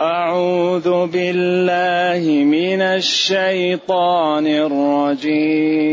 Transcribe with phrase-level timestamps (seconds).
[0.00, 5.90] أعوذ بالله من الشيطان الرجيم.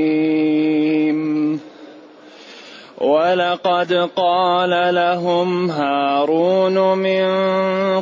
[2.98, 7.28] ولقد قال لهم هارون من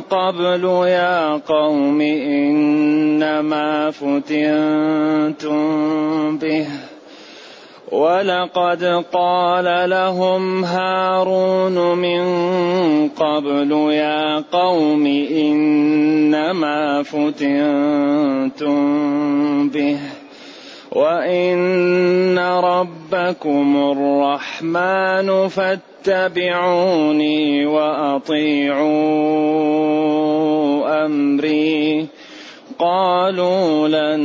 [0.00, 5.58] قبل يا قوم إنما فتنتم
[6.38, 6.66] به.
[7.96, 12.24] ولقد قال لهم هارون من
[13.08, 18.76] قبل يا قوم إنما فتنتم
[19.68, 19.98] به
[20.92, 26.86] وإن ربكم الرحمن فاتبعوني
[27.66, 28.96] وأطيعوا
[31.06, 32.08] أمري
[32.78, 34.20] قالوا لن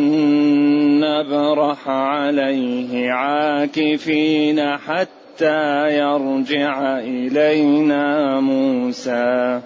[0.99, 9.61] نبرح عليه عاكفين حتى يرجع إلينا موسى.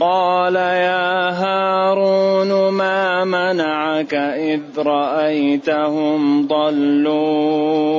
[0.00, 7.90] قال يا هارون ما منعك إذ رأيتهم ضلوا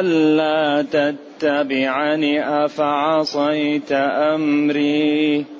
[0.00, 5.59] ألا تتبعني أفعصيت أمري؟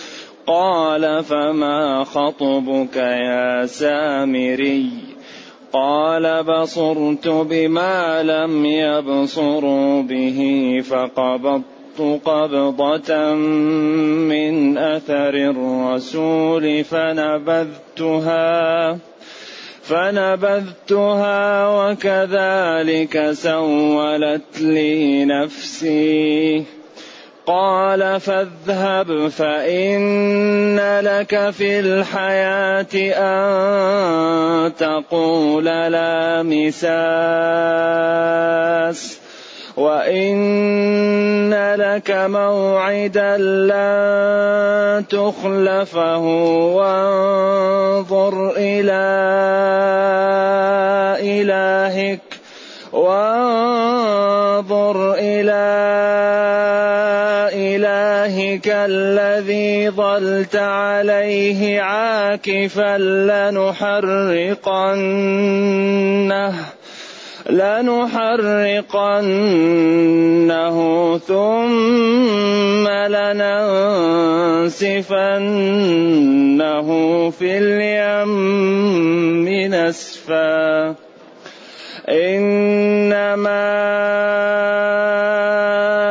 [0.51, 4.89] قال فما خطبك يا سامري
[5.73, 10.39] قال بصرت بما لم يبصروا به
[10.89, 11.63] فقبضت
[12.25, 13.33] قبضة
[14.33, 18.51] من أثر الرسول فنبذتها
[19.83, 26.65] فنبذتها وكذلك سولت لي نفسي
[27.45, 37.21] قال فاذهب فإن لك في الحياة أن تقول لا مساس.
[39.77, 46.19] وإن لك موعدا لن تخلفه
[46.75, 49.01] وانظر إلى
[51.21, 52.21] إلهك
[52.93, 54.33] وانظر
[55.13, 55.61] إلى
[58.51, 62.97] إلهك الذي ظلت عليه عاكفا
[63.47, 64.13] لنحرقنه
[67.49, 68.77] لنحرقنه
[71.17, 73.79] ثم لننسفنه
[77.29, 80.95] في اليم نسفا
[82.11, 83.71] إنما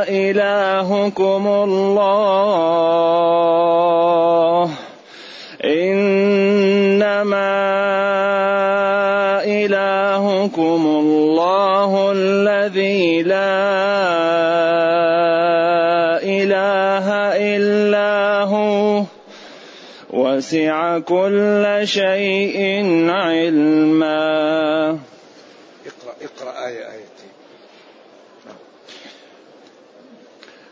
[0.08, 2.00] إلهكم الله.
[5.64, 7.50] إنما
[9.44, 13.60] إلهكم الله الذي لا
[16.24, 17.06] إله
[17.36, 19.04] إلا هو.
[20.10, 22.58] وسع كل شيء
[23.10, 24.98] علما
[25.86, 27.32] اقرأ اقرأ آية آيتين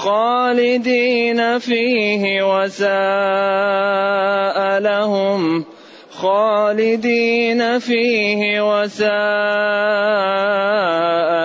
[0.00, 2.88] خالدين فيه وساء
[4.80, 5.64] لهم.
[6.10, 9.10] خالدين فيه وساء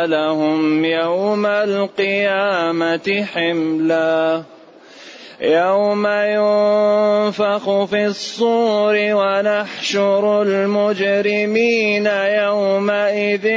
[0.06, 0.86] لهم.
[0.86, 4.44] يوم القيامة حملا.
[5.42, 13.48] يوم ينفخ في الصور ونحشر المجرمين يومئذ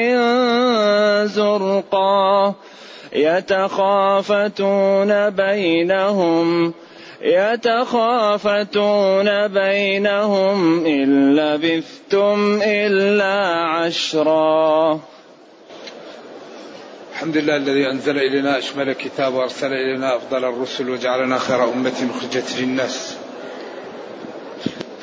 [1.26, 2.54] زرقا.
[3.12, 4.70] يتخافتون
[5.30, 6.74] بينهم
[7.20, 8.68] يتخافتون
[9.48, 15.00] بينهم إن لبثتم إلا عشرا.
[17.12, 22.56] الحمد لله الذي أنزل إلينا أشمل كتاب وأرسل إلينا أفضل الرسل وجعلنا خير أمة أخرجت
[22.58, 23.16] للناس.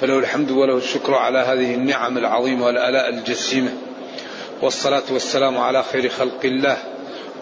[0.02, 3.74] فله الحمد وله الشكر على هذه النعم العظيمة والآلاء الجسيمة.
[4.62, 6.78] والصلاة والسلام على خير خلق الله.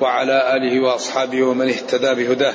[0.03, 2.53] وعلى آله وأصحابه ومن اهتدى بهداه.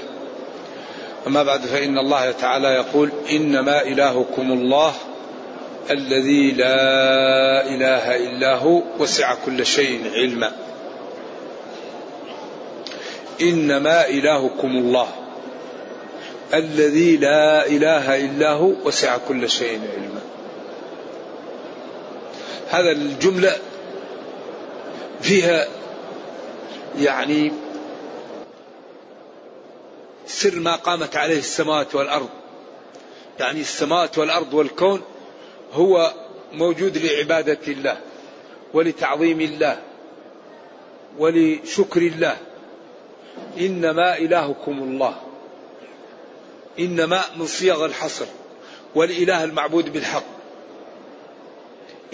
[1.26, 4.94] أما بعد فإن الله تعالى يقول إنما إلهكم الله
[5.90, 10.52] الذي لا إله إلا هو وسع كل شيء علما.
[13.40, 15.08] إنما إلهكم الله
[16.54, 20.20] الذي لا إله إلا هو وسع كل شيء علما.
[22.70, 23.52] هذا الجملة
[25.20, 25.77] فيها
[26.98, 27.52] يعني
[30.26, 32.28] سر ما قامت عليه السماوات والأرض.
[33.40, 35.02] يعني السماوات والأرض والكون
[35.72, 36.12] هو
[36.52, 38.00] موجود لعبادة الله
[38.74, 39.82] ولتعظيم الله
[41.18, 42.36] ولشكر الله.
[43.58, 45.16] إنما إلهكم الله.
[46.78, 48.26] إنما من صيغ الحصر.
[48.94, 50.24] والإله المعبود بالحق.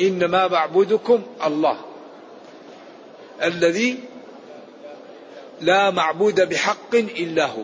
[0.00, 1.80] إنما معبودكم الله.
[3.42, 3.98] الذي
[5.60, 7.62] لا معبود بحق إلا هو.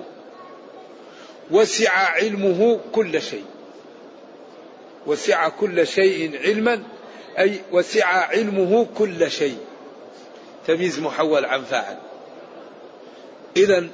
[1.50, 3.44] وسع علمه كل شيء.
[5.06, 6.82] وسع كل شيء علما
[7.38, 9.58] أي وسع علمه كل شيء.
[10.66, 11.98] تمييز محول عن فاعل.
[13.56, 13.88] إذا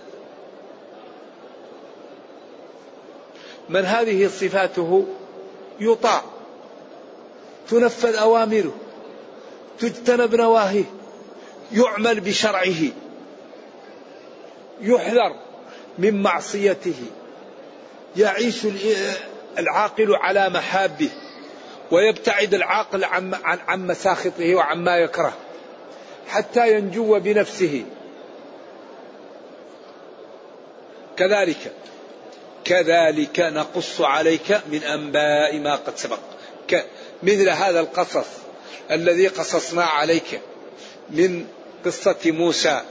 [3.69, 5.06] من هذه صفاته؟
[5.81, 6.22] يطاع.
[7.69, 8.75] تنفذ أوامره.
[9.78, 10.84] تجتنب نواهيه.
[11.72, 13.06] يعمل بشرعه.
[14.81, 15.37] يحذر
[15.99, 17.02] من معصيته.
[18.17, 18.67] يعيش
[19.58, 21.11] العاقل على محابه
[21.90, 25.32] ويبتعد العاقل عن عن مساخطه وعما يكره
[26.28, 27.84] حتى ينجو بنفسه.
[31.17, 31.73] كذلك
[32.64, 36.19] كذلك نقص عليك من أنباء ما قد سبق.
[37.23, 38.26] مثل هذا القصص
[38.90, 40.40] الذي قصصنا عليك
[41.11, 41.46] من
[41.84, 42.82] قصة موسى.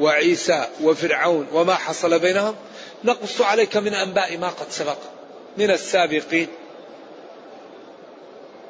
[0.00, 2.54] وعيسى وفرعون وما حصل بينهم
[3.04, 4.96] نقص عليك من أنباء ما قد سبق
[5.58, 6.48] من السابقين.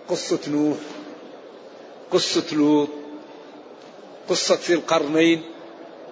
[0.09, 0.77] قصة نوح
[2.13, 2.89] قصة لوط
[4.29, 5.43] قصة القرنين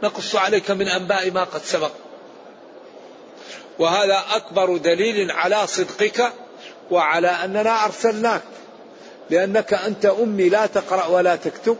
[0.02, 1.90] نقص عليك من أنباء ما قد سبق.
[3.78, 6.32] وهذا أكبر دليل على صدقك
[6.90, 8.42] وعلى أننا أرسلناك
[9.30, 11.76] لأنك أنت أمي لا تقرأ ولا تكتب.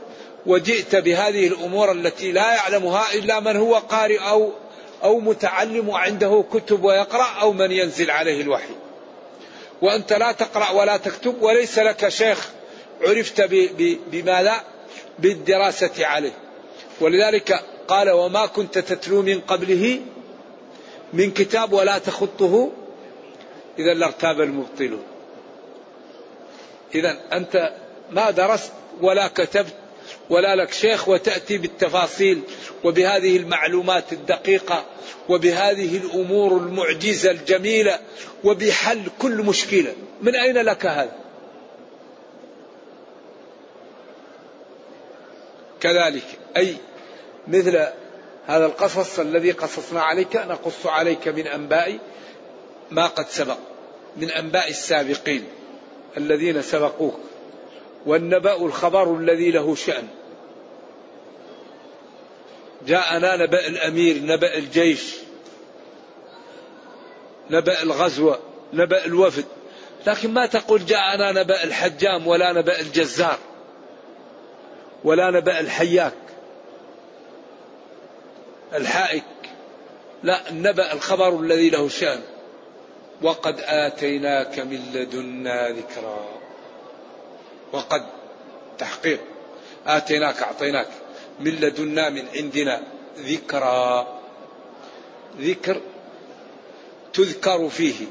[0.47, 4.53] وجئت بهذه الأمور التي لا يعلمها إلا من هو قارئ أو
[5.03, 8.75] أو متعلم وعنده كتب ويقرأ أو من ينزل عليه الوحي.
[9.83, 12.49] وأنت لا تقرأ ولا تكتب وليس لك شيخ
[13.03, 13.41] عرفت
[14.13, 14.61] بما لا
[15.19, 16.33] بالدراسة عليه.
[17.01, 20.01] ولذلك قال وما كنت تتلو من قبله
[21.13, 22.73] من كتاب ولا تخطه
[23.79, 25.03] إذا لارتاب المبطلون.
[26.95, 27.73] إذا أنت
[28.11, 29.75] ما درست ولا كتبت
[30.31, 32.41] ولا لك شيخ وتأتي بالتفاصيل
[32.85, 34.85] وبهذه المعلومات الدقيقة
[35.29, 37.99] وبهذه الأمور المعجزة الجميلة
[38.45, 39.95] وبحل كل مشكلة.
[40.23, 41.13] من أين لك هذا؟
[45.81, 46.25] كذلك
[46.57, 46.77] أي
[47.49, 47.87] مثل
[48.47, 51.99] هذا القصص الذي قصصنا عليك نقص عليك من أنباء
[52.91, 53.59] ما قد سبق
[54.17, 55.45] من أنباء السابقين
[56.17, 57.21] الذين سبقوك.
[58.07, 60.09] والنبأ الخبر الذي له شأن.
[62.87, 65.15] جاءنا نبأ الأمير نبأ الجيش
[67.51, 68.39] نبأ الغزوة
[68.73, 69.45] نبأ الوفد.
[70.07, 73.39] لكن ما تقول جاءنا نبأ الحجام ولا نبأ الجزار
[75.05, 76.15] ولا نبأ الحياك
[78.75, 79.25] الحائك.
[80.23, 82.21] لا النبأ الخبر الذي له شأن.
[83.23, 86.34] وقد آتيناك من لدنا ذكرا.
[87.75, 88.07] وقد
[88.79, 89.21] تحقيق.
[89.87, 90.89] آتيناك أعطيناك
[91.41, 92.83] من لدنا من عندنا
[93.19, 94.07] ذكرى.
[95.41, 95.81] ذكر
[97.13, 98.07] تذكر فيه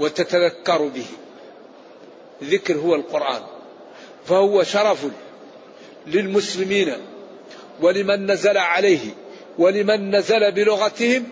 [0.00, 1.06] وتتذكر به.
[2.42, 3.42] ذكر هو القرآن.
[4.26, 5.06] فهو شرف
[6.06, 6.92] للمسلمين
[7.80, 9.14] ولمن نزل عليه
[9.58, 11.28] ولمن نزل بلغتهم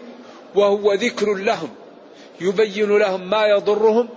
[0.55, 1.69] وهو ذكر لهم
[2.41, 4.09] يبين لهم ما يضرهم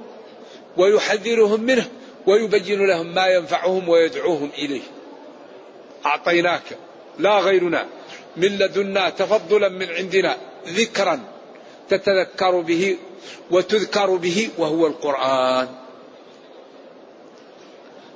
[0.78, 1.90] ويحذرهم منه.
[2.28, 4.82] ويبين لهم ما ينفعهم ويدعوهم إليه.
[6.06, 6.78] أعطيناك
[7.20, 7.86] لا غيرنا
[8.38, 10.38] من لدنا تفضلا من عندنا
[10.68, 11.20] ذكرا
[11.90, 12.98] تتذكر به
[13.52, 15.68] وتذكر به وهو القرآن.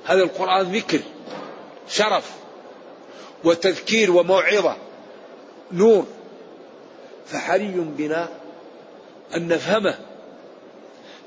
[0.04, 1.00] هذا القرآن ذكر
[1.88, 2.30] شرف
[3.44, 4.76] وتذكير وموعظة
[5.72, 6.06] نور.
[7.26, 8.28] فحري بنا
[9.36, 9.98] أن نفهمه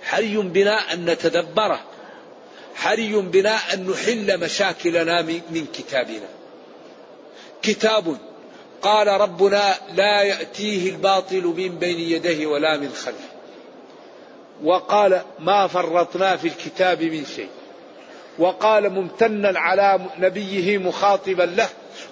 [0.04, 1.80] حري بنا أن نتدبره.
[2.76, 6.30] حري بنا أن نحل مشاكلنا من كتابنا.
[7.62, 8.18] كتاب
[8.82, 13.32] قال ربنا لا يأتيه الباطل من بين يديه ولا من خلفه.
[14.64, 17.50] وقال ما فرطنا في الكتاب من شيء.
[18.40, 21.70] وقال ممتنا على نبيه مخاطبا له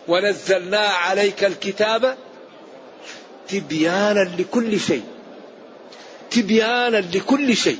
[0.07, 2.17] ونزلنا عليك الكتاب
[3.47, 5.03] تبيانا لكل شيء.
[6.31, 7.79] تبيانا لكل شيء.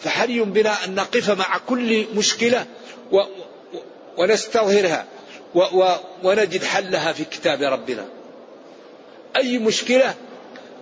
[0.00, 2.66] فحري بنا أن نقف مع كل مشكلة
[3.12, 3.22] و
[4.18, 5.06] ونستظهرها
[5.54, 8.06] و و ونجد حلها في كتاب ربنا؟
[9.36, 10.14] أي مشكلة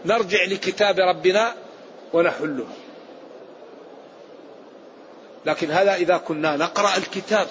[0.04, 1.54] نرجع لكتاب ربنا
[2.12, 2.74] ونحلها.
[5.46, 7.46] لكن هذا إذا كنا نقرأ الكتاب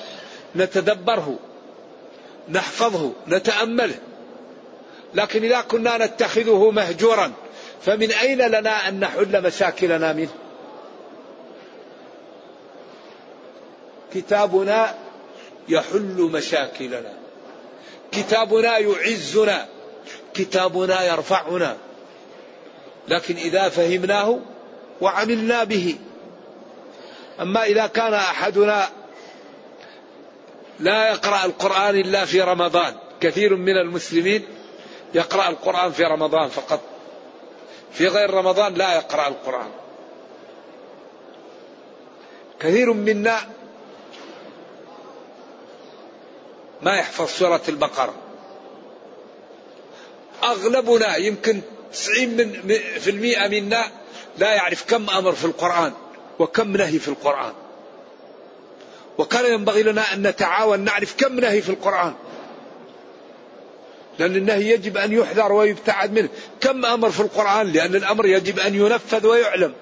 [0.55, 1.39] نتدبره
[2.49, 3.99] نحفظه نتأمله.
[5.13, 7.31] لكن إذا كنا نتخذه مهجورا
[7.81, 10.44] فمن أين لنا أن نحل مشاكلنا منه؟
[14.15, 14.95] كتابنا
[15.69, 17.13] يحل مشاكلنا.
[18.11, 19.67] كتابنا يعزنا.
[20.33, 21.77] كتابنا يرفعنا.
[23.07, 24.39] لكن إذا فهمناه
[25.01, 25.95] وعملنا به.
[27.41, 28.89] أما إذا كان أحدنا
[30.79, 34.45] لا يقرأ القرآن إلا في رمضان كثير من المسلمين
[35.13, 36.81] يقرأ القرآن في رمضان فقط.
[37.91, 39.71] في غير رمضان لا يقرأ القرآن.
[42.59, 43.39] كثير منا
[46.81, 48.13] ما يحفظ سورة البقرة.
[50.43, 51.61] أغلبنا يمكن
[51.93, 53.91] 90 من في المئة منا
[54.37, 55.93] لا يعرف كم أمر في القرآن
[56.39, 57.53] وكم نهي في القرآن.
[59.17, 62.13] وكان ينبغي لنا أن نتعاون نعرف كم نهي في القرآن.
[64.19, 66.29] لأن النهي يجب أن يحذر ويبتعد منه.
[66.61, 69.73] كم أمر في القرآن؟ لأن الأمر يجب أن ينفذ ويعلم.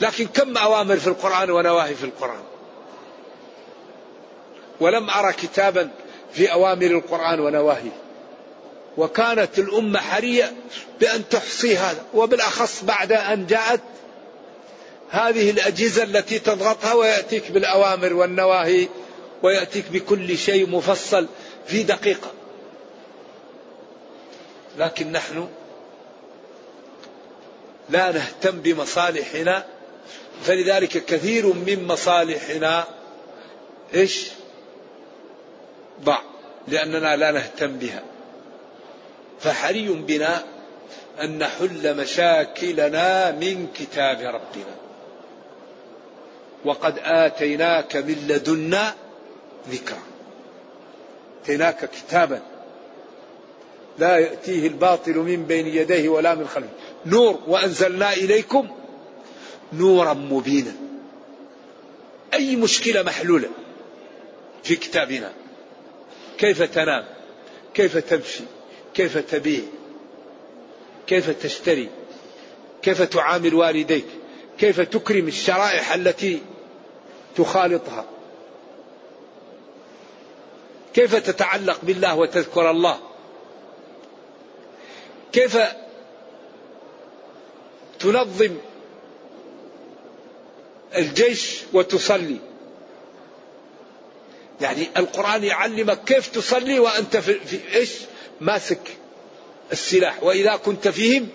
[0.00, 2.42] لكن كم أوامر في القرآن ونواهي في القرآن؟
[4.80, 5.90] ولم أرى كتابا
[6.32, 7.96] في أوامر القرآن ونواهيه
[8.96, 10.52] وكانت الأمة حرية
[11.00, 13.80] بأن تحصي هذا وبالأخص بعد أن جاءت
[15.10, 18.88] هذه الأجهزة التي تضغطها ويأتيك بالأوامر والنواهي
[19.42, 21.26] ويأتيك بكل شيء مفصل
[21.66, 22.30] في دقيقة
[24.78, 25.48] لكن نحن
[27.90, 29.64] لا نهتم بمصالحنا
[30.42, 32.84] فلذلك كثير من مصالحنا
[33.94, 34.28] إيش؟
[36.04, 36.18] ضع
[36.68, 38.02] لأننا لا نهتم بها.
[39.40, 40.44] فحري بنا
[41.22, 44.74] أن نحل مشاكلنا من كتاب ربنا.
[46.64, 48.94] وقد آتيناك من لدنا
[49.70, 50.02] ذكرا.
[51.42, 52.42] آتيناك كتابا
[53.98, 56.68] لا يأتيه الباطل من بين يديه ولا من خلفه.
[57.06, 58.68] نور وأنزلنا إليكم
[59.72, 60.72] نورا مبينا.
[62.34, 63.48] أي مشكلة محلولة
[64.62, 65.32] في كتابنا؟
[66.38, 67.04] كيف تنام؟
[67.74, 68.44] كيف تمشي؟
[68.94, 69.62] كيف تبيع؟
[71.06, 71.88] كيف تشتري؟
[72.82, 74.06] كيف تعامل والديك؟
[74.58, 76.42] كيف تكرم الشرائح التي
[77.36, 78.04] تخالطها؟
[80.94, 82.98] كيف تتعلق بالله وتذكر الله؟
[85.32, 85.58] كيف
[87.98, 88.56] تنظم
[90.96, 92.47] الجيش وتصلي؟
[94.60, 97.90] يعني القرآن يعلمك كيف تصلي وأنت في, في إيش؟
[98.40, 98.96] ماسك
[99.72, 100.22] السلاح.
[100.22, 101.28] وإذا كنت فيهم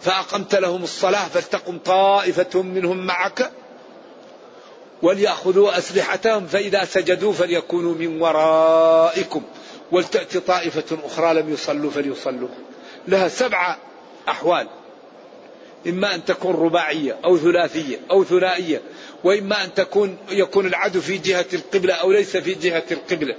[0.00, 3.50] فأقمت لهم الصلاة فلتقم طائفة منهم معك
[5.02, 9.42] وليأخذوا أسلحتهم فإذا سجدوا فليكونوا من ورائكم.
[9.92, 12.48] ولتأتي طائفة أخرى لم يصلوا فليصلوا.
[13.08, 13.76] لها سبع
[14.28, 14.68] أحوال.
[15.88, 18.82] إما أن تكون رباعية أو ثلاثية أو ثنائية
[19.24, 23.36] وإما أن تكون يكون العدو في جهة القبلة أو ليس في جهة القبلة.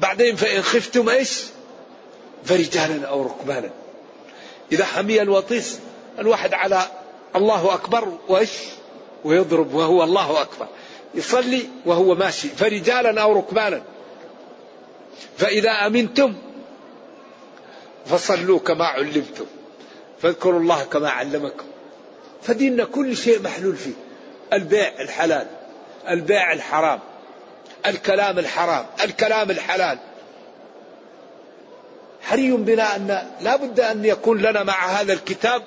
[0.00, 1.42] بعدين فإن خفتم إيش؟
[2.44, 3.70] فرجالا أو ركبانا
[4.72, 5.78] إذا حمي الوطيس
[6.18, 6.82] الواحد على
[7.36, 8.50] الله أكبر وإيش؟
[9.24, 10.68] ويضرب وهو الله أكبر.
[11.14, 13.82] يصلي وهو ماشي فرجالا أو ركبانا
[15.38, 16.34] فإذا أمنتم
[18.06, 19.46] فصلوا كما علمتم.
[20.22, 21.64] فاذكروا الله كما علمكم.
[22.42, 23.92] فديننا كل شيء محلول فيه.
[24.52, 25.46] البيع الحلال
[26.08, 27.00] البيع الحرام
[27.86, 29.98] الكلام الحرام الكلام الحلال.
[32.22, 35.62] حري بنا أن لا بد أن يكون لنا مع هذا الكتاب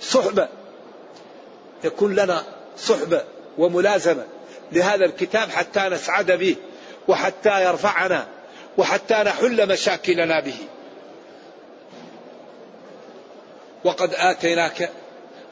[0.00, 0.48] صحبة.
[1.84, 2.42] يكون لنا
[2.78, 3.24] صحبة
[3.58, 4.24] وملازمة
[4.72, 6.56] لهذا الكتاب حتى نسعد به
[7.08, 8.26] وحتى يرفعنا
[8.78, 10.56] وحتى نحل مشاكلنا به.
[13.84, 14.90] وقد آتيناك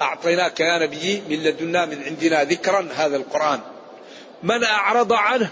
[0.02, 3.60] أعطيناك يا نبي من لدنا من عندنا ذكرا هذا القرآن.
[4.42, 5.50] من أعرض عنه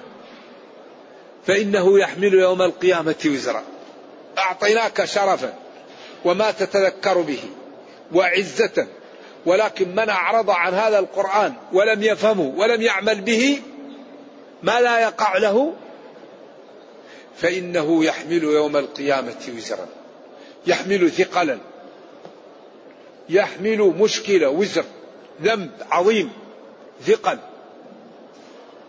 [1.46, 3.62] فإنه يحمل يوم القيامة وزرا.
[4.38, 5.54] أعطيناك شرفا
[6.24, 7.40] وما تتذكر به
[8.12, 8.86] وعزة
[9.46, 13.62] ولكن من أعرض عن هذا القرآن ولم يفهمه ولم يعمل به
[14.62, 15.74] ما لا يقع له
[17.36, 19.86] فإنه يحمل يوم القيامة وزرا.
[20.66, 21.58] يحمل ثقلا.
[23.28, 24.84] يحمل مشكلة وزر
[25.42, 26.32] ذنب عظيم
[27.06, 27.38] ثقل.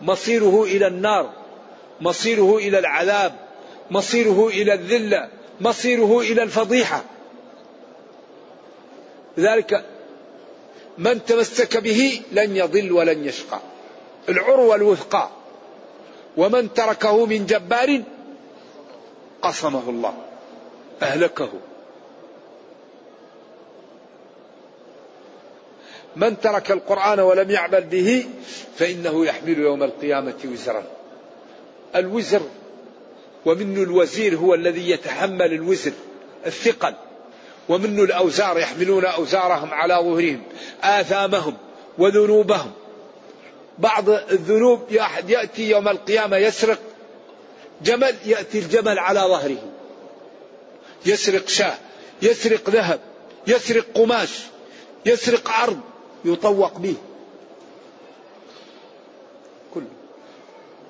[0.02, 1.32] مصيره إلى النار
[2.00, 3.32] مصيره إلى العذاب
[3.90, 5.28] مصيره إلى الذلة
[5.60, 7.04] مصيره إلى الفضيحة.
[9.36, 9.84] لذلك
[10.98, 13.60] من تمسك به لن يضل ولن يشقى.
[14.28, 15.30] العروة الوثقى.
[16.36, 18.02] ومن تركه من جبار
[19.42, 20.14] قصمه الله
[21.02, 21.50] أهلكه.
[26.16, 28.26] من ترك القرآن ولم يعمل به
[28.78, 30.84] فإنه يحمل يوم القيامة وزرا.
[31.96, 32.42] الوزر
[33.46, 35.92] ومنه الوزير هو الذي يتحمل الوزر
[36.46, 36.94] الثقل.
[37.68, 40.42] ومنه الأوزار يحملون أوزارهم على ظهرهم
[40.82, 41.56] آثامهم
[41.98, 42.72] وذنوبهم.
[43.78, 44.80] بعض الذنوب
[45.28, 46.78] يأتي يوم القيامة يسرق
[47.82, 49.62] جمل يأتي الجمل على ظهره.
[51.06, 51.74] يسرق شاة
[52.22, 53.00] يسرق ذهب
[53.46, 54.30] يسرق قماش
[55.06, 55.80] يسرق عرض
[56.24, 56.94] يطوق به.
[59.74, 59.86] كله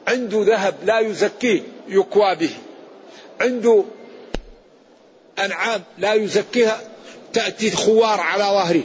[0.08, 2.50] عنده ذهب لا يزكيه يكوى به.
[3.40, 3.84] عنده
[5.38, 6.80] أنعام لا يزكيها
[7.32, 8.82] تأتي خوار على ظهره.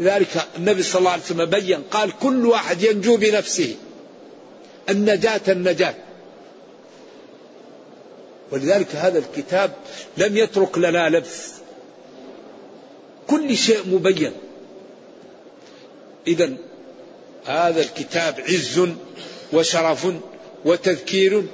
[0.00, 3.76] لذلك النبي صلى الله عليه وسلم بين قال كل واحد ينجو بنفسه.
[4.90, 5.94] النجاة النجاة.
[8.52, 9.72] ولذلك هذا الكتاب
[10.16, 11.52] لم يترك لنا لبس.
[13.26, 14.32] كل شيء مبين.
[16.26, 16.52] إذا
[17.46, 18.88] هذا الكتاب عز
[19.52, 20.06] وشرف
[20.64, 21.46] وتذكير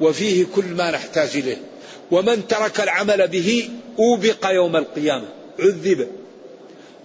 [0.00, 1.56] وفيه كل ما نحتاج إليه.
[2.10, 5.26] ومن ترك العمل به أوبق يوم القيامة.
[5.58, 6.08] عذب.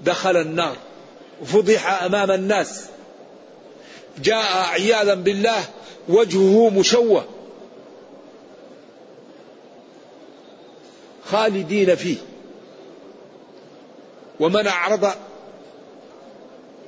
[0.03, 0.77] دخل النار.
[1.45, 2.85] فضح أمام الناس.
[4.23, 5.63] جاء عياذا بالله.
[6.09, 7.25] وجهه مشوه.
[11.25, 12.17] خالدين فيه.
[14.39, 15.11] ومن أعرض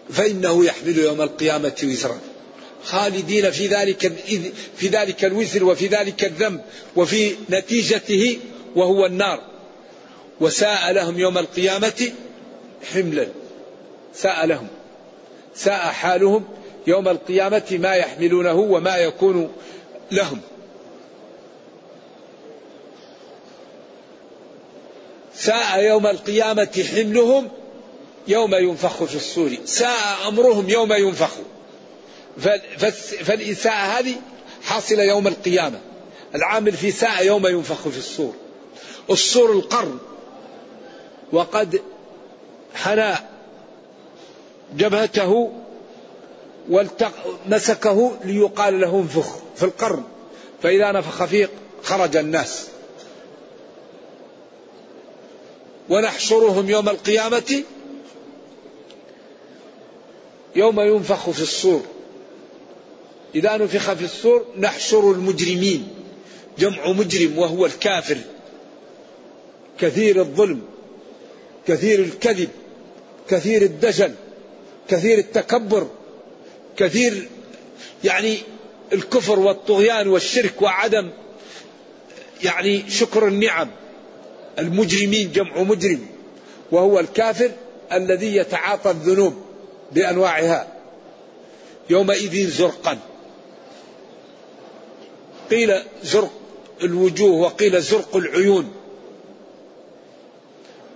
[0.10, 2.20] فإنه يحمل يوم القيامة وزرا.
[2.84, 4.14] خالدين في ذلك
[4.78, 6.62] في ذلك الوزر وفي ذلك الذنب
[6.96, 8.38] وفي نتيجته
[8.76, 9.42] وهو النار.
[10.42, 12.12] وساء لهم يوم القيامة
[12.94, 13.28] حملا.
[14.16, 14.68] ساء لهم.
[15.56, 16.44] ساء حالهم
[16.88, 19.52] يوم القيامة ما يحملونه وما يكون
[20.12, 20.40] لهم.
[25.36, 27.50] ساء يوم القيامة حملهم
[28.28, 29.58] يوم ينفخ في الصور.
[29.66, 31.32] ساء أمرهم يوم ينفخ.
[33.24, 34.16] فالإساءة هذه
[34.64, 35.80] حاصلة يوم القيامة.
[36.36, 38.34] العامل في ساء يوم ينفخ في الصور.
[39.10, 39.98] الصور القرن.
[41.32, 41.82] وقد
[42.76, 43.16] حنى
[44.78, 45.52] جبهته
[47.46, 50.04] مسكه ليقال له انفخ في القرن.
[50.64, 51.50] فإذا نفخ فيه
[51.84, 52.68] خرج الناس.
[55.90, 57.64] ونحشرهم يوم القيامة
[60.56, 61.82] يوم ينفخ في الصور.
[63.36, 65.88] إذا نفخ في الصور نحشر المجرمين.
[66.60, 68.18] جمع مجرم وهو الكافر.
[69.80, 70.62] كثير الظلم
[71.68, 72.50] كثير الكذب
[73.30, 74.14] كثير الدجل
[74.90, 75.88] كثير التكبر
[76.78, 77.30] كثير
[78.04, 78.38] يعني
[78.94, 81.10] الكفر والطغيان والشرك وعدم
[82.44, 83.70] يعني شكر النعم.
[84.60, 86.06] المجرمين جمع مجرم
[86.72, 87.52] وهو الكافر
[87.94, 89.47] الذي يتعاطى الذنوب.
[89.92, 90.68] بأنواعها.
[91.90, 93.00] يومئذ زرقا.
[95.52, 96.32] قيل زرق
[96.84, 98.72] الوجوه وقيل زرق العيون.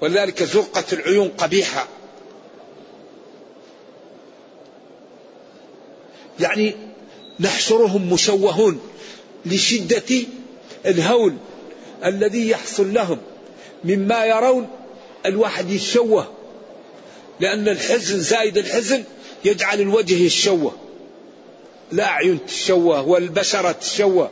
[0.02, 1.88] ولذلك زرقة العيون قبيحة.
[6.40, 6.76] يعني
[7.40, 8.80] نحشرهم مشوهون
[9.46, 10.26] لشدة
[10.86, 11.34] الهول
[12.06, 13.18] الذي يحصل لهم
[13.84, 14.68] مما يرون
[15.26, 16.28] الواحد يتشوه
[17.42, 19.04] لأن الحزن زايد الحزن
[19.46, 20.76] يجعل الوجه يتشوه.
[21.94, 24.32] الأعين تتشوه والبشرة تتشوه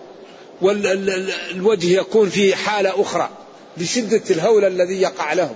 [0.62, 3.30] والوجه يكون في حالة أخرى
[3.78, 5.56] لشدة الهول الذي يقع لهم.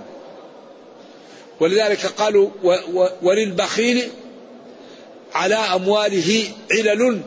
[1.60, 2.50] ولذلك قالوا
[3.22, 4.08] وللبخيل
[5.34, 7.20] على أمواله علل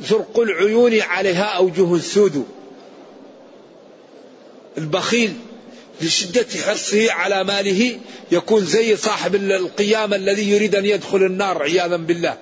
[0.00, 2.46] زرق العيون عليها أوجه سود.
[4.78, 5.34] البخيل
[6.00, 7.98] لشدة حرصه على ماله
[8.32, 12.38] يكون زي صاحب القيامة الذي يريد أن يدخل النار عياذا بالله.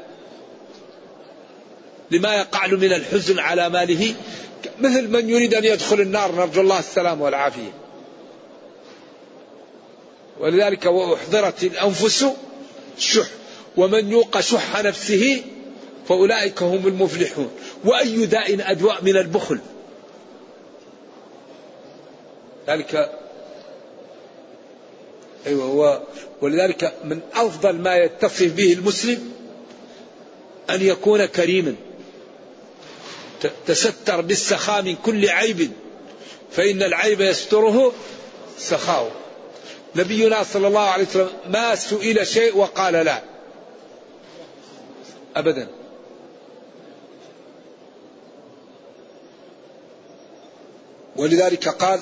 [2.11, 4.15] لما يقع له من الحزن على ماله
[4.81, 7.73] مثل من يريد أن يدخل النار نرجو الله السلام والعافية.
[10.41, 12.27] ولذلك وأحضرت الأنفس
[12.99, 13.27] الشح
[13.77, 15.45] ومن يوق شح نفسه
[16.09, 17.51] فأولئك هم المفلحون.
[17.85, 19.61] وأي داء أدواء من البخل.
[22.69, 23.22] ذلك
[25.47, 26.03] أيوة
[26.41, 29.33] ولذلك من أفضل ما يتصف به المسلم
[30.71, 31.75] أن يكون كريما.
[33.67, 35.71] تستر بالسخاء من كل عيب
[36.53, 37.93] فإن العيب يستره
[38.59, 39.11] سخاؤه.
[39.97, 43.23] نبينا صلى الله عليه وسلم ما سئل شيء وقال لا.
[45.37, 45.69] أبدا.
[51.17, 52.01] ولذلك قال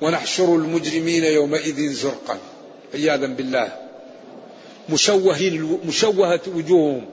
[0.00, 2.38] ونحشر المجرمين يومئذ زرقا.
[2.94, 3.72] عياذا بالله.
[4.88, 7.06] مشوهين مشوهة وجوههم.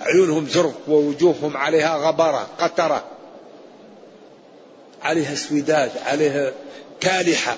[0.00, 3.04] عيونهم زرق ووجوههم عليها غبرة قترة.
[5.02, 6.52] عليها اسوداد عليها
[7.00, 7.56] كالحة.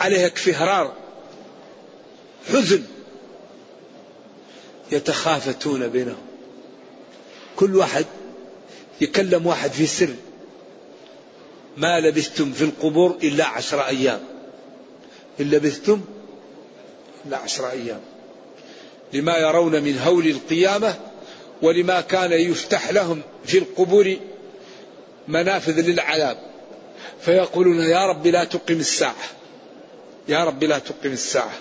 [0.00, 0.92] عليها كفهرار.
[2.52, 2.82] حزن.
[4.92, 6.22] يتخافتون بينهم.
[7.56, 8.06] كل واحد
[9.00, 10.14] يكلم واحد في سر
[11.76, 14.20] ما لبثتم في القبور إلا عشر أيام.
[15.40, 16.00] إن لبثتم
[17.26, 18.00] إلا عشر أيام.
[19.12, 20.94] لما يرون من هول القيامة
[21.62, 24.16] ولما كان يفتح لهم في القبور
[25.28, 26.38] منافذ للعذاب.
[27.20, 29.24] فيقولون يا رب لا تقم الساعة.
[30.28, 31.52] يا رب لا تقم الساعة.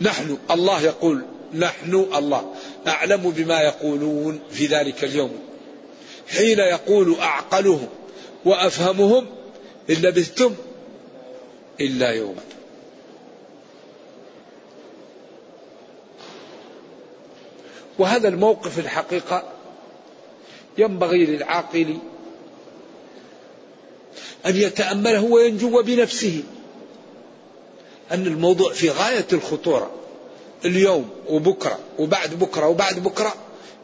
[0.00, 2.54] نحن الله يقول نحن الله
[2.86, 5.38] أعلم بما يقولون في ذلك اليوم.
[6.28, 7.88] حين يقول أعقلهم
[8.44, 9.26] وأفهمهم
[9.90, 10.54] إن لبثتم
[11.80, 12.42] إلا يوما.
[17.98, 19.42] وهذا الموقف الحقيقة
[20.78, 21.98] ينبغي للعاقل
[24.46, 26.42] أن يتأمله وينجو بنفسه
[28.12, 29.90] أن الموضوع في غاية الخطورة.
[30.64, 33.34] اليوم وبكرة وبعد بكرة وبعد بكرة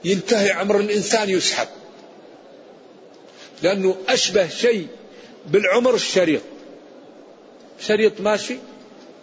[0.04, 1.68] ينتهي عمر الإنسان يسحب.
[3.62, 4.86] لأنه أشبه شيء
[5.46, 6.42] بالعمر الشريط.
[7.80, 8.56] شريط ماشي؟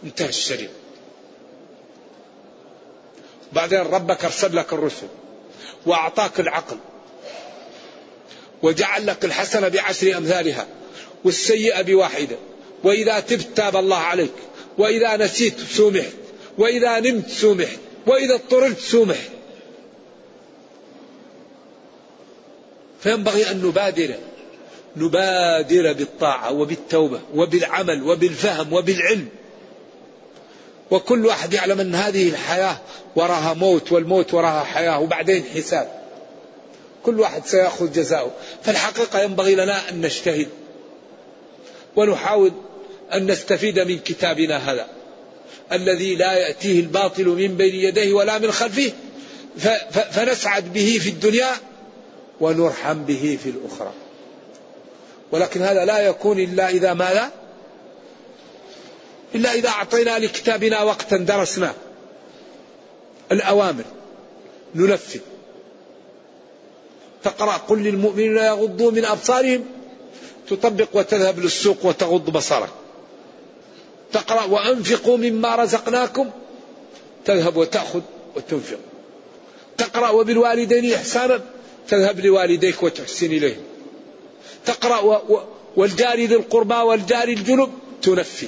[0.03, 0.69] انتهى الشريط.
[3.53, 5.07] بعدين ربك أرسل لك الرسل
[5.85, 6.77] وأعطاك العقل
[8.63, 10.67] وجعل لك الحسنة بعشر أمثالها
[11.23, 12.35] والسيئة بواحدة.
[12.83, 14.31] وإذا تبت تاب الله عليك.
[14.77, 16.13] وإذا نسيت سومحت
[16.57, 19.29] وإذا نمت سومحت وإذا اضطررت سومحت
[23.01, 24.15] فينبغي أن نبادر
[24.99, 29.27] نبادر بالطاعة وبالتوبة وبالعمل وبالفهم وبالعلم.
[30.91, 32.77] وكل واحد يعلم أن هذه الحياة
[33.15, 36.01] وراها موت والموت وراها حياة وبعدين حساب.
[37.03, 38.31] كل واحد سيأخذ جزاؤه.
[38.63, 40.47] فالحقيقة ينبغي لنا أن نجتهد
[41.95, 42.51] ونحاول
[43.13, 44.87] أن نستفيد من كتابنا هذا
[45.71, 48.91] الذي لا يأتيه الباطل من بين يديه ولا من خلفه.
[50.11, 51.51] فنسعد به في الدنيا
[52.41, 53.93] ونرحم به في الأخرى.
[55.31, 57.31] ولكن هذا لا يكون إلا إذا ماذا؟
[59.35, 61.73] إلا إذا أعطينا لكتابنا وقتا درسنا.
[63.31, 63.83] الأوامر.
[64.75, 65.19] ننفذ
[67.23, 69.65] تقرأ قل للمؤمنين يغضوا من أبصارهم.
[70.49, 72.69] تطبق وتذهب للسوق وتغض بصرك.
[74.13, 76.29] تقرأ وأنفقوا مما رزقناكم.
[77.25, 78.01] تذهب وتأخذ
[78.35, 78.79] وتنفق.
[79.77, 81.41] تقرأ وبالوالدين إحسانا.
[81.87, 83.68] تذهب لوالديك وتحسن إليهم.
[84.65, 85.21] تقرأ
[85.75, 87.71] والجار ذي القربى والجار الجنب
[88.01, 88.47] تنفذ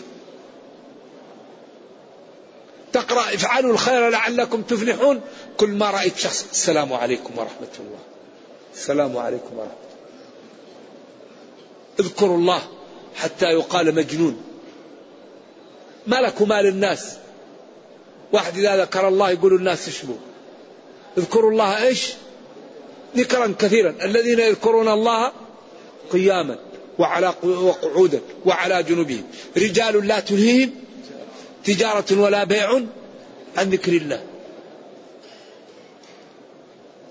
[2.93, 5.21] تقرأ افعلوا الخير لعلكم تفلحون.
[5.57, 7.99] كل ما رأيت شخص السلام عليكم ورحمة الله.
[8.73, 9.91] السلام عليكم ورحمة الله.
[11.99, 12.61] اذكروا الله
[13.15, 14.41] حتى يقال مجنون.
[16.07, 17.17] مالك ومال الناس
[18.33, 20.17] واحد إذا ذكر الله يقول الناس اشبوا
[21.17, 22.13] اذكروا الله إيش؟
[23.17, 23.95] ذكرا كثيرا.
[24.01, 25.31] الذين يذكرون الله
[26.11, 26.57] قياما
[26.99, 29.23] وعلى وقعودا وعلى جنوبهم.
[29.57, 30.71] رجال لا تلهيهم
[31.63, 32.81] تجارة ولا بيع
[33.57, 34.23] عن ذكر الله.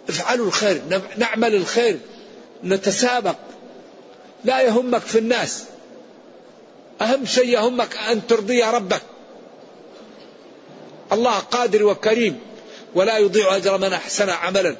[0.08, 0.82] افعلوا الخير
[1.16, 1.98] نعمل الخير
[2.64, 3.36] نتسابق.
[4.44, 5.64] لا يهمك في الناس.
[7.00, 9.02] أهم شيء يهمك أن ترضي ربك.
[11.12, 12.40] الله قادر وكريم
[12.94, 14.76] ولا يضيع أجر من أحسن عملا.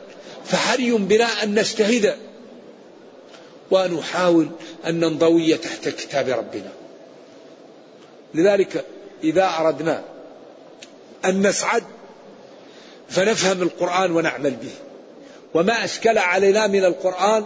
[0.47, 2.17] فحري بنا أن نجتهد.
[3.71, 4.49] ونحاول
[4.87, 6.73] أن ننضوي تحت كتاب ربنا.
[8.35, 8.85] لذلك
[9.25, 10.05] إذا أردنا
[11.25, 11.83] أن نسعد
[13.09, 14.73] فنفهم القرآن ونعمل به.
[15.55, 17.45] وما أشكل علينا من القرآن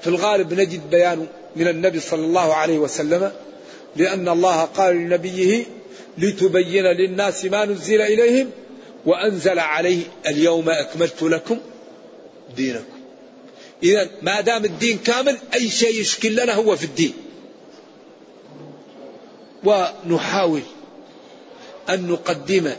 [0.00, 3.32] في الغالب نجد بيانه من النبي صلى الله عليه وسلم
[3.96, 5.64] لأن الله قال لنبيه
[6.18, 8.50] لتبين للناس ما نزل إليهم
[9.06, 11.58] وأنزل عليه اليوم أكملت لكم
[12.56, 12.89] دينكم.
[13.82, 17.12] إذا ما دام الدين كامل أي شيء يشكل لنا هو في الدين.
[19.64, 20.62] ونحاول
[21.90, 22.72] أن نقدم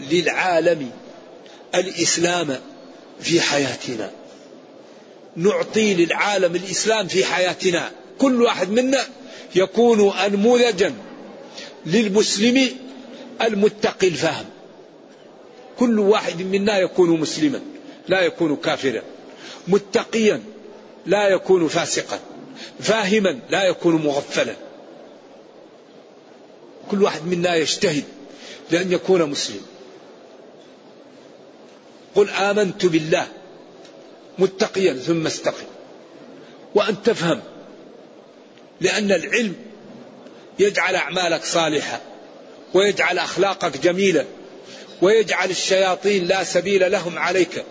[0.00, 0.90] للعالم
[1.74, 2.58] الإسلام
[3.20, 4.10] في حياتنا.
[5.36, 7.90] نعطي للعالم الإسلام في حياتنا.
[8.18, 9.06] كل واحد منا
[9.54, 10.94] يكون أنموذجا
[11.86, 12.68] للمسلم
[13.42, 14.44] المتقي الفهم.
[15.78, 17.60] كل واحد منا يكون مسلما
[18.08, 19.02] لا يكون كافرا.
[19.68, 20.42] متقيا
[21.06, 22.20] لا يكون فاسقا.
[22.80, 24.54] فاهما لا يكون مغفلا.
[26.90, 28.04] كل واحد منا يجتهد
[28.70, 29.60] لأن يكون مسلم.
[32.14, 33.26] قل آمنت بالله
[34.38, 35.66] متقيا ثم استقم.
[36.74, 37.40] وأن تفهم
[38.80, 39.54] لأن العلم
[40.58, 42.00] يجعل أعمالك صالحة
[42.74, 44.26] ويجعل أخلاقك جميلة
[45.02, 47.64] ويجعل الشياطين لا سبيل لهم عليك.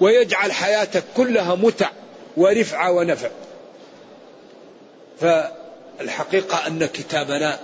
[0.00, 1.90] ويجعل حياتك كلها متع
[2.36, 3.30] ورفعة ونفع.
[5.20, 7.58] فالحقيقة أن كتابنا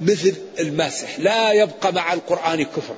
[0.00, 2.94] مثل الماسح لا يبقى مع القرآن كفر.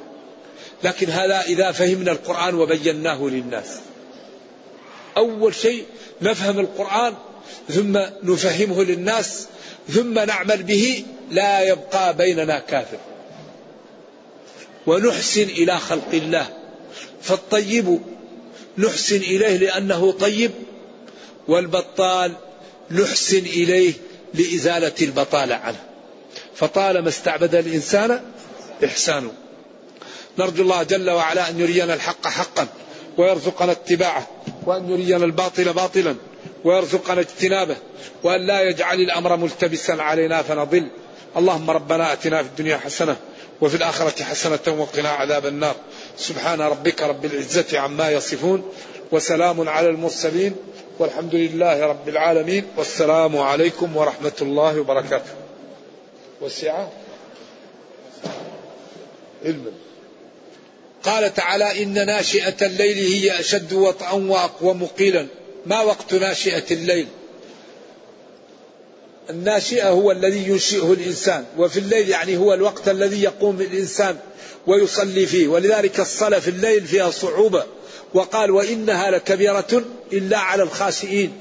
[0.84, 3.78] لكن هذا إذا فهمنا القرآن وبيناه للناس.
[5.16, 5.84] أول شيء
[6.22, 7.14] نفهم القرآن
[7.68, 9.46] ثم نفهمه للناس
[9.88, 12.98] ثم نعمل به لا يبقى بيننا كافر.
[14.86, 16.46] ونحسن إلى خلق الله.
[17.22, 18.00] فالطيب
[18.81, 20.51] نحسن إليه لأنه طيب
[21.49, 22.33] والبطال
[22.90, 23.93] نحسن إليه
[24.35, 25.81] لإزالة البطالة عنه.
[26.55, 28.21] فطالما استعبد الإنسان
[28.85, 29.33] إحسانه.
[30.38, 32.66] نرجو الله جل وعلا أن يرينا الحق حقا
[33.19, 34.27] ويرزقنا اتباعه
[34.66, 36.16] وأن يرينا الباطل باطلا
[36.64, 37.77] ويرزقنا اجتنابه
[38.23, 40.88] وأن لا يجعل الأمر ملتبسا علينا فنضل.
[41.37, 43.16] اللهم ربنا أتنا في الدنيا حسنة
[43.61, 45.77] وفي الآخرة حسنة وقنا عذاب النار.
[46.18, 48.73] سبحان ربك رب العزة عما يصفون
[49.12, 50.57] وسلام على المرسلين
[50.99, 55.31] والحمد لله رب العالمين والسلام عليكم ورحمة الله وبركاته.
[56.40, 56.90] وسعة
[59.44, 59.73] علما
[61.03, 65.27] قال تعالى إن ناشئة الليل هي أشد وطئا وأقوم قيلا
[65.66, 67.07] ما وقت ناشئة الليل؟
[69.31, 74.16] الناشئة هو الذي ينشئه الإنسان وفي الليل يعني هو الوقت الذي يقوم الإنسان
[74.66, 75.49] ويصلي فيه.
[75.49, 77.64] ولذلك الصلاة في الليل فيها صعوبة.
[78.14, 81.33] وقال وإنها لكبيرة إلا على الخاشئين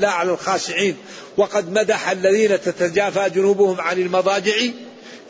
[0.00, 0.96] لا على الخاشعين.
[1.36, 4.54] وقد مدح الذين تتجافى جنوبهم عن المضاجع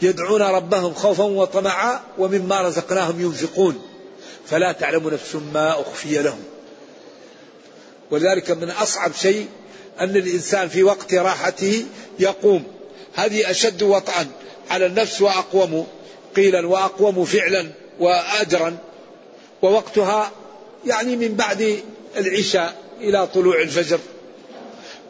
[0.03, 3.83] يدعون ربهم خوفا وطمعا ومما رزقناهم ينفقون.
[4.47, 6.41] فلا تعلم نفس ما أخفي لهم.
[8.11, 9.47] ولذلك من أصعب شيء
[10.01, 11.85] أن الإنسان في وقت راحته
[12.19, 12.65] يقوم.
[13.15, 14.27] هذه أشد وطئا
[14.71, 15.87] على النفس وأقوم
[16.37, 18.77] قيلا وأقوم فعلا وأجرا.
[19.63, 20.31] ووقتها
[20.87, 21.79] يعني من بعد
[22.17, 23.99] العشاء إلى طلوع الفجر.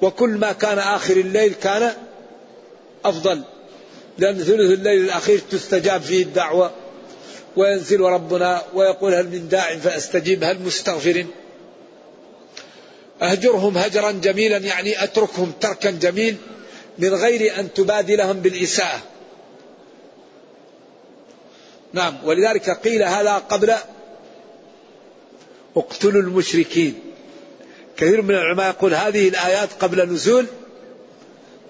[0.03, 1.93] وكل ما كان آخر الليل كان
[3.05, 3.43] أفضل
[4.19, 6.71] لأن ثلث الليل الأخير تستجاب فيه الدعوة.
[7.57, 11.25] وينزل ربنا ويقول هل من داع فأستجيب هل مستغفر؟
[13.23, 16.37] أهجرهم هجرا جميلا يعني أتركهم تركا جميل
[16.99, 19.01] من غير أن تبادلهم بالإساءة.
[21.93, 23.75] نعم ولذلك قيل هذا قبل
[25.77, 27.01] اقتلوا المشركين.
[27.97, 30.47] كثير من العلماء يقول هذه الآيات قبل نزول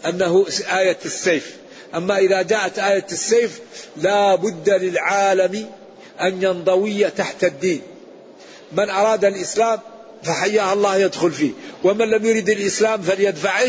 [0.07, 0.47] أنه
[0.79, 1.57] آية السيف.
[1.95, 3.61] أما إذا جاءت آية السيف
[3.97, 5.71] لا بد للعالم
[6.21, 7.83] أن ينضوي تحت الدين.
[8.73, 9.81] من أراد الإسلام
[10.23, 11.51] فحياه الله يدخل فيه.
[11.85, 13.61] ومن لم يرد الإسلام فليدفع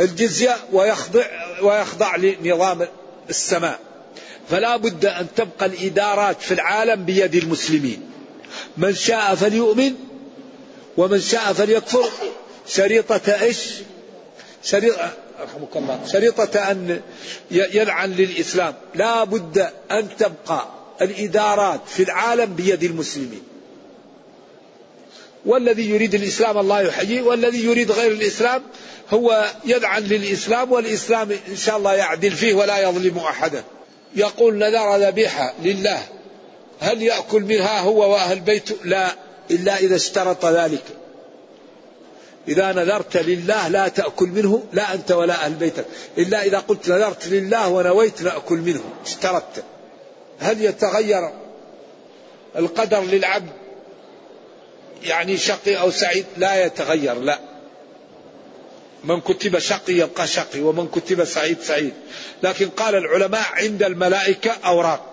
[0.00, 1.24] الجزية ويخضع,
[1.62, 2.86] ويخضع لنظام
[3.30, 3.78] السماء.
[4.50, 8.10] فلا بد أن تبقى الإدارات في العالم بيد المسلمين.
[8.76, 9.94] من شاء فليؤمن
[10.96, 12.08] ومن شاء فليكفر.
[12.68, 13.58] شريطة إيش؟
[14.64, 16.00] شريطة رحمك الله.
[16.12, 17.00] شريطة أن
[17.50, 18.74] يلعن للإسلام.
[18.94, 20.68] لا بد أن تبقى
[21.02, 23.42] الإدارات في العالم بيد المسلمين.
[25.46, 28.62] والذي يريد الإسلام الله يحييه والذي يريد غير الإسلام
[29.10, 33.64] هو يلعن للإسلام والإسلام إن شاء الله يعدل فيه ولا يظلم أحدا.
[34.16, 36.02] يقول نذر ذبيحة لله
[36.80, 39.14] هل يأكل منها هو وأهل بيته لا
[39.50, 40.84] إلا إذا اشترط ذلك.
[42.48, 45.84] إذا نذرت لله لا تأكل منه لا أنت ولا أهل بيتك.
[46.18, 49.64] إلا إذا قلت نذرت لله ونويت نأكل منه اشترطت.
[50.40, 51.30] هل يتغير
[52.56, 53.59] القدر للعبد
[55.02, 57.38] يعني شقي أو سعيد لا يتغير لا.
[59.04, 61.92] من كتب شقي يبقى شقي ومن كتب سعيد سعيد.
[62.42, 65.06] لكن قال العلماء عند الملائكة أوراق.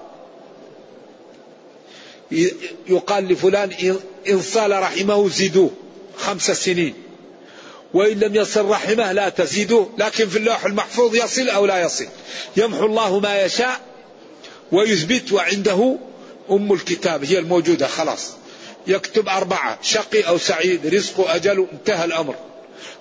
[2.88, 5.72] يقال لفلان إن صال رحمه زيدوه
[6.18, 6.94] خمس سنين.
[7.94, 12.08] وإن لم يصل رحمه لا تزيدوه لكن في اللوح المحفوظ يصل أو لا يصل.
[12.58, 13.80] يمحو الله ما يشاء
[14.72, 15.98] ويثبت وعنده
[16.52, 18.32] أم الكتاب هي الموجودة خلاص.
[18.88, 22.36] يكتب أربعة شقي أو سعيد رزق أجل انتهى الأمر.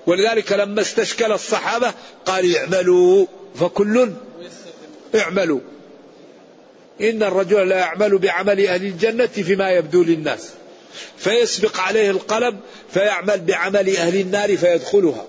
[0.07, 1.95] ولذلك لما استشكل الصحابة
[2.27, 3.27] قال اعملوا
[3.61, 4.13] فكل
[5.15, 5.61] اعملوا.
[7.01, 10.49] إن الرجل لا يعمل بعمل أهل الجنة فيما يبدو للناس.
[11.19, 12.61] فيسبق عليه القلم
[12.93, 15.25] فيعمل بعمل أهل النار فيدخلها.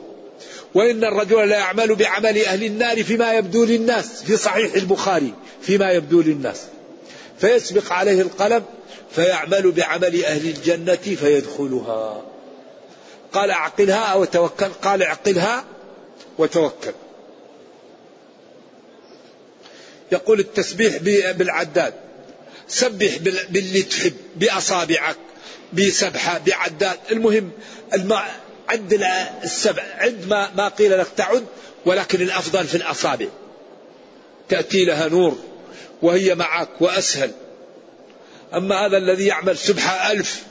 [0.74, 6.22] وإن الرجل لا يعمل بعمل أهل النار فيما يبدو للناس في صحيح البخاري فيما يبدو
[6.22, 6.62] للناس.
[7.40, 8.64] فيسبق عليه القلم
[9.12, 12.22] فيعمل بعمل أهل الجنة فيدخلها.
[13.34, 15.66] قال أعقلها أو توكل قال أعقلها
[16.38, 16.94] وتوكل.
[20.12, 20.98] يقول التسبيح
[21.32, 21.94] بالعداد.
[22.68, 23.18] سبح
[23.50, 25.16] باللي تحب بأصابعك
[25.74, 26.98] بسبحة بعداد.
[27.12, 27.52] المهم
[28.70, 28.94] عد
[29.44, 31.46] السبع عد ما, ما قيل لك تعد
[31.86, 33.28] ولكن الأفضل في الأصابع.
[34.50, 35.38] تأتي لها نور
[36.02, 37.32] وهي معك وأسهل.
[38.54, 40.44] أما هذا الذي يعمل سبحة ألف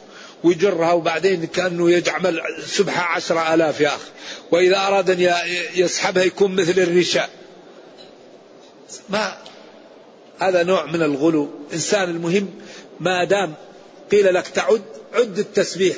[0.45, 4.11] ويجرها وبعدين كأنه يعمل سبحة عشرة آلاف يا أخي.
[4.51, 5.35] وإذا أراد أن
[5.75, 7.31] يسحبها يكون مثل الرشاء
[9.09, 9.37] ما
[10.39, 11.51] هذا نوع من الغلو.
[11.73, 12.51] إنسان المهم
[13.01, 13.55] ما دام
[14.13, 14.83] قيل لك تعد
[15.15, 15.97] عد التسبيح.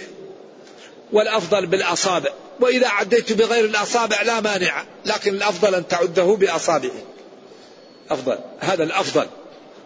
[1.13, 2.31] والأفضل بالأصابع.
[2.61, 7.05] وإذا عديت بغير الأصابع لا مانع لكن الأفضل أن تعده بأصابعك.
[8.11, 8.39] أفضل.
[8.61, 9.27] هذا الأفضل.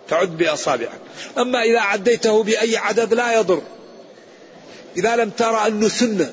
[0.09, 1.01] تعد بأصابعك.
[1.39, 3.63] أما إذا عديته بأي عدد لا يضر.
[4.97, 6.33] إذا لم ترى أنه سنة.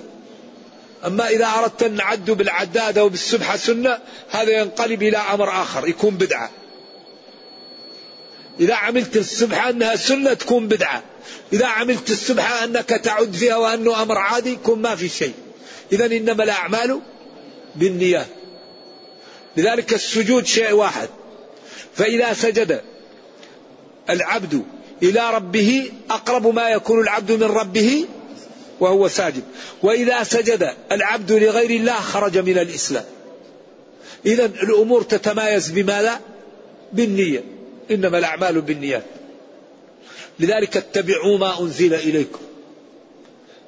[1.05, 6.15] أما إذا أردت أن نعد بالعداد أو بالسبحة سنة هذا ينقلب إلى أمر آخر يكون
[6.15, 6.49] بدعة.
[8.59, 11.03] إذا عملت السبحة أنها سنة تكون بدعة.
[11.53, 15.33] إذا عملت السبحة أنك تعد فيها وأنه أمر عادي يكون ما في شيء.
[15.91, 17.01] إذا إنما الأعمال
[17.75, 18.27] بالنيات.
[19.57, 21.09] لذلك السجود شيء واحد.
[21.95, 22.81] فإذا سجد
[24.09, 24.63] العبد
[25.03, 28.05] إلى ربه أقرب ما يكون العبد من ربه
[28.79, 29.43] وهو ساجد.
[29.83, 33.05] وإذا سجد العبد لغير الله خرج من الإسلام.
[34.25, 36.19] إذا الأمور تتمايز بماذا؟
[36.93, 37.43] بالنية.
[37.91, 39.03] إنما الأعمال بالنيات.
[40.39, 42.39] لذلك اتبعوا ما أنزل إليكم.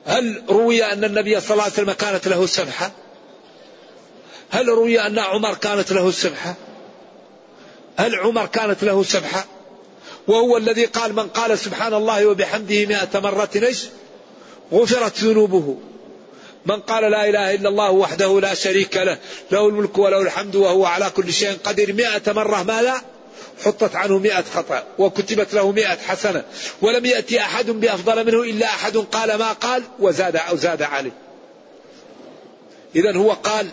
[0.06, 2.92] هل روي أن النبي صلى الله عليه وسلم كانت له سبحة
[4.50, 6.56] هل روي أن عمر كانت له سبحة
[7.98, 9.46] هل عمر كانت له سبحة
[10.32, 13.86] وهو الذي قال من قال سبحان الله وبحمده مئة مرة إيش
[14.74, 15.78] غفرت ذنوبه.
[16.65, 19.17] من قال لا إله إلا الله وحده لا شريك له
[19.52, 21.94] له الملك وله الحمد وهو على كل شيء قدير.
[21.94, 23.02] مئة مرة ما لا
[23.65, 26.44] حطت عنه مئة خطأ وكتبت له مئة حسنة.
[26.82, 31.12] ولم يأتي أحد بأفضل منه إلا أحد قال ما قال وزاد أو زاد عليه.
[32.96, 33.67] إذا هو قال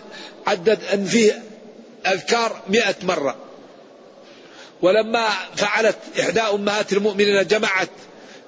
[0.47, 1.43] عدد أن فيه
[2.07, 3.48] أذكار مئة مرة.
[4.81, 7.89] ولما فعلت إحدى أمهات المؤمنين جمعت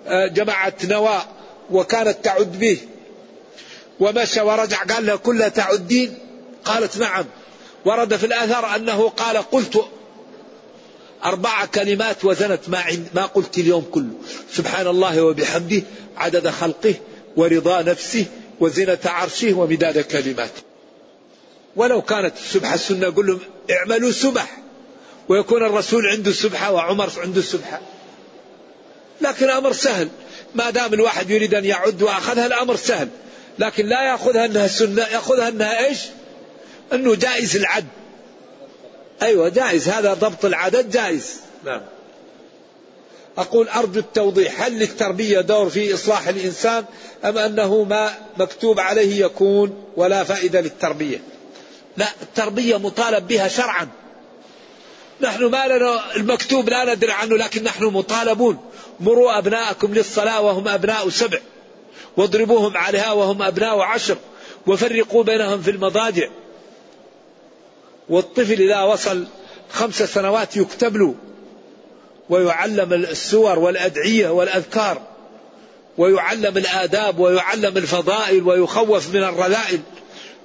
[0.07, 1.25] جمعت نواة
[1.71, 2.77] وكانت تعد به
[3.99, 6.17] ومشى ورجع قال لها كلها تعدين؟
[6.65, 7.25] قالت نعم.
[7.85, 9.85] ورد في الأثر أنه قال قلت
[11.25, 14.13] أربع كلمات وزنت ما, عند ما قلت اليوم كله.
[14.53, 15.83] سبحان الله وبحمده
[16.17, 16.93] عدد خلقه
[17.37, 18.25] ورضا نفسه
[18.59, 20.61] وزنة عرشه ومداد كلماته.
[21.75, 23.39] ولو كانت السبحة السنة قل لهم
[23.71, 24.60] اعملوا سبح.
[25.29, 27.81] ويكون الرسول عنده سبحة وعمر عنده سبحة.
[29.21, 30.09] لكن الأمر سهل.
[30.55, 33.07] ما دام الواحد يريد أن يعد وأخذها الأمر سهل.
[33.59, 35.99] لكن لا يأخذها أنها سنة يأخذها أنها إيش؟
[36.93, 37.87] أنه جائز العد.
[39.21, 39.89] أيوة جائز.
[39.89, 41.35] هذا ضبط العدد جائز.
[41.65, 41.81] نعم.
[43.37, 44.61] أقول أرجو التوضيح.
[44.61, 46.85] هل للتربية دور في إصلاح الإنسان
[47.25, 51.21] أم أنه ما مكتوب عليه يكون ولا فائدة للتربية؟
[51.97, 53.87] لا التربية مطالب بها شرعا.
[55.21, 58.57] نحن ما لنا المكتوب لا ندري عنه لكن نحن مطالبون.
[58.99, 61.39] مروا أبناءكم للصلاة وهم أبناء سبع.
[62.17, 64.17] واضربوهم عليها وهم أبناء عشر.
[64.67, 66.27] وفرقوا بينهم في المضاجع.
[68.09, 69.25] والطفل إذا وصل
[69.71, 71.15] خمس سنوات يكتب له
[72.29, 75.01] ويعلم السور والأدعية والأذكار.
[75.97, 79.79] ويعلم الآداب ويعلم الفضائل ويخوف من الرذائل.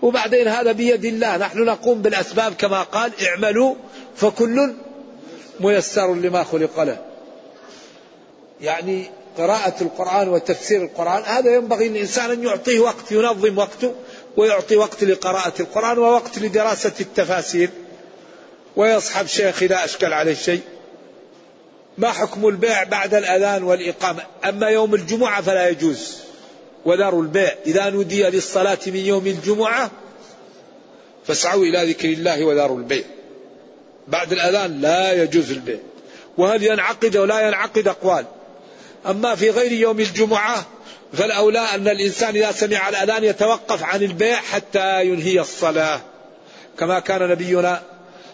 [0.03, 1.37] وبعدين هذا بيد الله.
[1.37, 3.75] نحن نقوم بالأسباب كما قال اعملوا
[4.17, 4.75] فكل
[5.61, 6.99] ميسر لما خلق له.
[8.61, 13.95] يعني قراءة القرآن وتفسير القرآن هذا ينبغي الإنسان أن يعطيه وقت ينظم وقته
[14.37, 17.71] ويعطي وقت لقراءة القرآن ووقت لدراسة التفاسير.
[18.77, 20.61] ويصحب شيخ إذا أشكل عليه شيء.
[21.99, 26.17] ما حكم البيع بعد الأذان والإقامة؟ أما يوم الجمعة فلا يجوز.
[26.85, 27.55] وذروا البيع.
[27.67, 29.91] إذا نودي للصلاة من يوم الجمعة
[31.27, 33.05] فاسعوا إلى ذكر الله وذروا البيع.
[34.09, 35.79] بعد الأذان لا يجوز البيع
[36.39, 38.25] وهل ينعقد أو لا ينعقد أقوال.
[39.07, 40.67] أما في غير يوم الجمعة
[41.13, 46.01] فالأولى أن الإنسان إذا سمع الأذان يتوقف عن البيع حتى ينهي الصلاة.
[46.79, 47.83] كما كان نبينا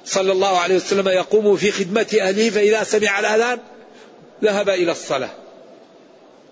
[0.04, 3.58] صلى الله عليه وسلم يقوم في خدمة أهله فإذا سمع الأذان
[4.44, 5.30] ذهب إلى الصلاة.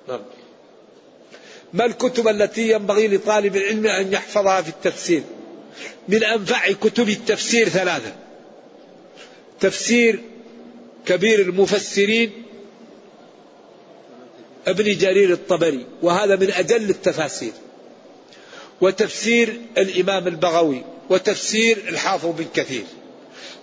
[0.08, 0.20] نعم.
[1.72, 5.22] ما الكتب التي ينبغي لطالب العلم أن يحفظها في التفسير؟
[6.08, 8.12] من أنفع كتب التفسير ثلاثة.
[9.60, 10.20] تفسير
[11.06, 12.32] كبير المفسرين
[14.66, 17.52] ابن جرير الطبري وهذا من أجل التفاسير.
[18.80, 22.84] وتفسير الإمام البغوي وتفسير الحافظ بن كثير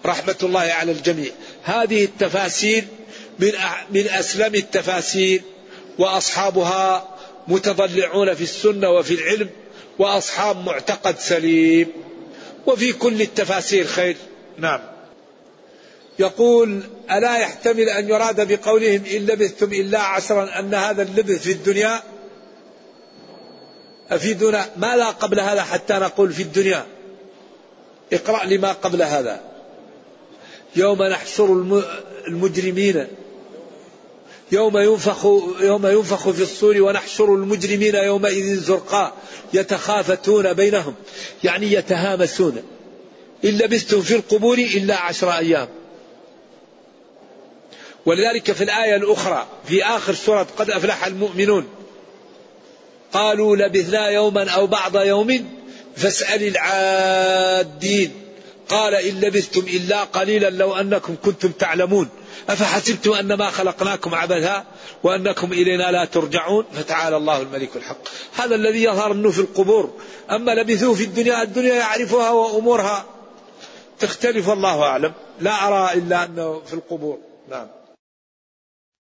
[0.06, 1.32] رحمة الله على الجميع.
[1.64, 2.84] هذه التفاسير
[3.40, 3.52] من
[3.92, 5.42] من أسلم التفاسير
[6.00, 7.16] وأصحابها
[7.48, 9.50] متضلعون في السنة وفي العلم
[10.00, 11.88] وأصحاب معتقد سليم.
[12.66, 14.16] وفي كل التفاسير خير.
[14.58, 14.97] نعم.
[16.20, 22.04] يقول ألا يحتمل أن يراد بقولهم إن لبثتم إلا عشرا أن هذا اللبث في الدنيا؟
[24.10, 26.86] أفيدنا ماذا قبل هذا حتى نقول في الدنيا؟
[28.14, 29.42] اقرأ لما قبل هذا.
[30.76, 31.52] يوم نحشر
[32.28, 33.08] المجرمين.
[34.52, 35.26] يوم ينفخ
[35.62, 39.14] يوم ينفخ في الصور ونحشر المجرمين يومئذ زرقاء
[39.54, 40.96] يتخافتون بينهم
[41.44, 42.64] يعني يتهامسون.
[43.46, 45.68] إن لبثتم في القبور إلا عشر أيام.
[48.08, 51.68] ولذلك في الآية الأخرى في آخر سورة قد أفلح المؤمنون
[53.14, 55.50] قالوا لبثنا يوما أو بعض يوم
[55.96, 58.12] فاسأل العادين
[58.70, 62.10] قال إن لبثتم إلا قليلا لو أنكم كنتم تعلمون
[62.50, 64.66] أفحسبتم أنما خلقناكم عبثا
[65.04, 67.98] وأنكم إلينا لا ترجعون فتعالى الله الملك الحق
[68.38, 69.94] هذا الذي يظهر أنه في القبور
[70.32, 73.06] أما لبثوا في الدنيا الدنيا يعرفها وأمورها
[74.00, 77.18] تختلف الله أعلم لا أرى إلا أنه في القبور
[77.50, 77.77] نعم